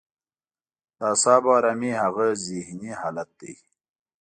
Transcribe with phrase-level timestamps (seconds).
[0.97, 3.53] د اعصابو ارامي هغه ذهني حالت دی.